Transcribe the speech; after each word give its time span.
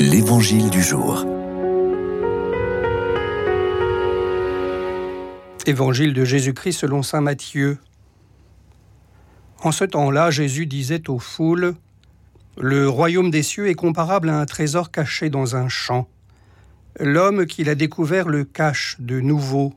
L'Évangile 0.00 0.70
du 0.70 0.82
jour. 0.82 1.26
Évangile 5.66 6.14
de 6.14 6.24
Jésus-Christ 6.24 6.72
selon 6.72 7.02
Saint 7.02 7.20
Matthieu. 7.20 7.76
En 9.62 9.72
ce 9.72 9.84
temps-là, 9.84 10.30
Jésus 10.30 10.64
disait 10.64 11.10
aux 11.10 11.18
foules, 11.18 11.74
Le 12.56 12.88
royaume 12.88 13.30
des 13.30 13.42
cieux 13.42 13.68
est 13.68 13.74
comparable 13.74 14.30
à 14.30 14.40
un 14.40 14.46
trésor 14.46 14.90
caché 14.90 15.28
dans 15.28 15.54
un 15.54 15.68
champ. 15.68 16.08
L'homme 16.98 17.44
qui 17.44 17.62
l'a 17.62 17.74
découvert 17.74 18.26
le 18.26 18.44
cache 18.44 18.96
de 19.00 19.20
nouveau. 19.20 19.74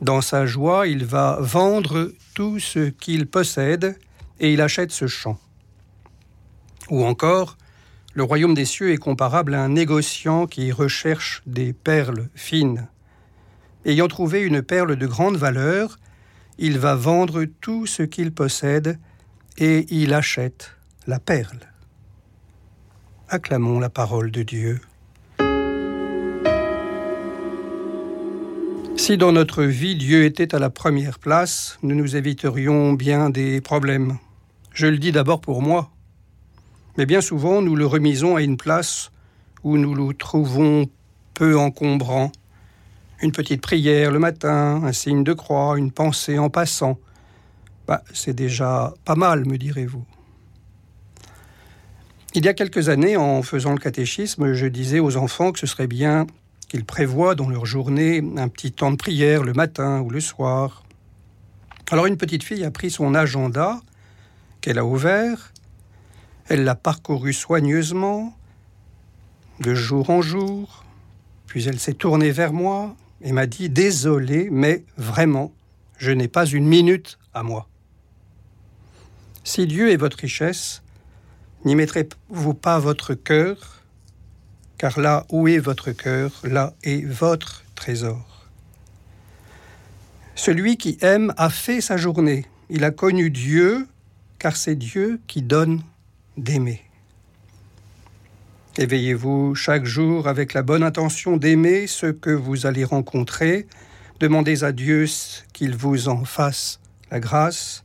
Dans 0.00 0.22
sa 0.22 0.46
joie, 0.46 0.86
il 0.86 1.04
va 1.04 1.36
vendre 1.40 2.10
tout 2.34 2.58
ce 2.58 2.88
qu'il 2.88 3.26
possède 3.26 3.98
et 4.40 4.54
il 4.54 4.62
achète 4.62 4.92
ce 4.92 5.06
champ. 5.06 5.38
Ou 6.88 7.04
encore, 7.04 7.58
le 8.14 8.22
royaume 8.22 8.54
des 8.54 8.64
cieux 8.64 8.92
est 8.92 8.96
comparable 8.96 9.54
à 9.54 9.62
un 9.62 9.68
négociant 9.68 10.46
qui 10.46 10.70
recherche 10.70 11.42
des 11.46 11.72
perles 11.72 12.28
fines. 12.34 12.86
Ayant 13.84 14.08
trouvé 14.08 14.42
une 14.42 14.62
perle 14.62 14.96
de 14.96 15.06
grande 15.06 15.36
valeur, 15.36 15.98
il 16.58 16.78
va 16.78 16.94
vendre 16.94 17.44
tout 17.44 17.86
ce 17.86 18.04
qu'il 18.04 18.32
possède 18.32 18.98
et 19.58 19.86
il 19.90 20.14
achète 20.14 20.76
la 21.08 21.18
perle. 21.18 21.58
Acclamons 23.28 23.80
la 23.80 23.90
parole 23.90 24.30
de 24.30 24.42
Dieu. 24.44 24.80
Si 28.96 29.18
dans 29.18 29.32
notre 29.32 29.64
vie 29.64 29.96
Dieu 29.96 30.24
était 30.24 30.54
à 30.54 30.60
la 30.60 30.70
première 30.70 31.18
place, 31.18 31.78
nous 31.82 31.96
nous 31.96 32.14
éviterions 32.14 32.92
bien 32.92 33.28
des 33.28 33.60
problèmes. 33.60 34.18
Je 34.72 34.86
le 34.86 34.98
dis 34.98 35.10
d'abord 35.10 35.40
pour 35.40 35.62
moi. 35.62 35.93
Mais 36.96 37.06
bien 37.06 37.20
souvent, 37.20 37.60
nous 37.60 37.74
le 37.74 37.86
remisons 37.86 38.36
à 38.36 38.42
une 38.42 38.56
place 38.56 39.10
où 39.64 39.76
nous 39.78 39.94
le 39.94 40.14
trouvons 40.14 40.86
peu 41.34 41.58
encombrant. 41.58 42.30
Une 43.20 43.32
petite 43.32 43.60
prière 43.60 44.12
le 44.12 44.18
matin, 44.18 44.82
un 44.84 44.92
signe 44.92 45.24
de 45.24 45.32
croix, 45.32 45.78
une 45.78 45.90
pensée 45.90 46.38
en 46.38 46.50
passant. 46.50 46.98
Bah, 47.88 48.02
c'est 48.12 48.34
déjà 48.34 48.94
pas 49.04 49.16
mal, 49.16 49.44
me 49.44 49.58
direz-vous. 49.58 50.04
Il 52.34 52.44
y 52.44 52.48
a 52.48 52.54
quelques 52.54 52.88
années, 52.88 53.16
en 53.16 53.42
faisant 53.42 53.72
le 53.72 53.78
catéchisme, 53.78 54.52
je 54.54 54.66
disais 54.66 55.00
aux 55.00 55.16
enfants 55.16 55.52
que 55.52 55.58
ce 55.58 55.66
serait 55.66 55.86
bien 55.86 56.26
qu'ils 56.68 56.84
prévoient 56.84 57.34
dans 57.34 57.48
leur 57.48 57.66
journée 57.66 58.22
un 58.36 58.48
petit 58.48 58.72
temps 58.72 58.90
de 58.90 58.96
prière 58.96 59.44
le 59.44 59.52
matin 59.52 60.00
ou 60.00 60.10
le 60.10 60.20
soir. 60.20 60.84
Alors 61.90 62.06
une 62.06 62.16
petite 62.16 62.42
fille 62.42 62.64
a 62.64 62.70
pris 62.70 62.90
son 62.90 63.14
agenda 63.14 63.80
qu'elle 64.60 64.78
a 64.78 64.84
ouvert 64.84 65.52
elle 66.48 66.64
l'a 66.64 66.74
parcouru 66.74 67.32
soigneusement, 67.32 68.36
de 69.60 69.74
jour 69.74 70.10
en 70.10 70.20
jour, 70.20 70.84
puis 71.46 71.66
elle 71.68 71.78
s'est 71.78 71.94
tournée 71.94 72.30
vers 72.30 72.52
moi 72.52 72.96
et 73.22 73.32
m'a 73.32 73.46
dit 73.46 73.68
Désolé, 73.68 74.48
mais 74.50 74.84
vraiment, 74.96 75.52
je 75.98 76.10
n'ai 76.10 76.28
pas 76.28 76.46
une 76.46 76.66
minute 76.66 77.18
à 77.32 77.42
moi. 77.42 77.68
Si 79.44 79.66
Dieu 79.66 79.90
est 79.90 79.96
votre 79.96 80.18
richesse, 80.18 80.82
n'y 81.64 81.74
mettrez-vous 81.74 82.54
pas 82.54 82.78
votre 82.78 83.14
cœur, 83.14 83.82
car 84.78 84.98
là 84.98 85.26
où 85.30 85.48
est 85.48 85.58
votre 85.58 85.92
cœur, 85.92 86.30
là 86.42 86.74
est 86.82 87.04
votre 87.04 87.64
trésor. 87.74 88.48
Celui 90.34 90.76
qui 90.76 90.98
aime 91.00 91.32
a 91.36 91.48
fait 91.48 91.80
sa 91.80 91.96
journée, 91.96 92.46
il 92.68 92.84
a 92.84 92.90
connu 92.90 93.30
Dieu, 93.30 93.86
car 94.38 94.56
c'est 94.56 94.74
Dieu 94.74 95.20
qui 95.26 95.42
donne 95.42 95.82
d'aimer. 96.36 96.82
Éveillez-vous 98.76 99.54
chaque 99.54 99.84
jour 99.84 100.26
avec 100.26 100.52
la 100.52 100.62
bonne 100.62 100.82
intention 100.82 101.36
d'aimer 101.36 101.86
ce 101.86 102.06
que 102.06 102.30
vous 102.30 102.66
allez 102.66 102.84
rencontrer. 102.84 103.68
Demandez 104.18 104.64
à 104.64 104.72
Dieu 104.72 105.06
qu'il 105.52 105.76
vous 105.76 106.08
en 106.08 106.24
fasse 106.24 106.80
la 107.10 107.20
grâce. 107.20 107.84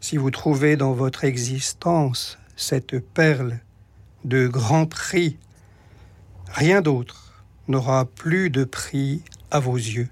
Si 0.00 0.16
vous 0.16 0.30
trouvez 0.30 0.76
dans 0.76 0.92
votre 0.92 1.24
existence 1.24 2.38
cette 2.56 3.00
perle 3.00 3.58
de 4.24 4.46
grand 4.46 4.86
prix, 4.86 5.38
rien 6.52 6.82
d'autre 6.82 7.44
n'aura 7.66 8.04
plus 8.04 8.48
de 8.50 8.64
prix 8.64 9.22
à 9.50 9.58
vos 9.58 9.76
yeux. 9.76 10.08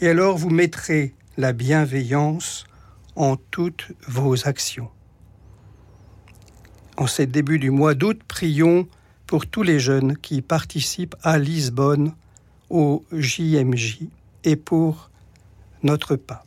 Et 0.00 0.08
alors 0.08 0.38
vous 0.38 0.50
mettrez 0.50 1.14
la 1.36 1.52
bienveillance 1.52 2.64
en 3.16 3.36
toutes 3.36 3.92
vos 4.06 4.48
actions. 4.48 4.88
En 6.98 7.06
ces 7.06 7.28
débuts 7.28 7.60
du 7.60 7.70
mois 7.70 7.94
d'août, 7.94 8.20
prions 8.26 8.88
pour 9.28 9.46
tous 9.46 9.62
les 9.62 9.78
jeunes 9.78 10.16
qui 10.16 10.42
participent 10.42 11.14
à 11.22 11.38
Lisbonne 11.38 12.12
au 12.70 13.04
JMJ 13.12 14.00
et 14.42 14.56
pour 14.56 15.08
notre 15.84 16.16
pape. 16.16 16.44